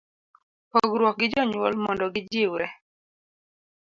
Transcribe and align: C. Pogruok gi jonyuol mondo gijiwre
C. 0.69 0.71
Pogruok 0.71 1.15
gi 1.19 1.27
jonyuol 1.33 1.73
mondo 1.83 2.05
gijiwre 2.13 2.67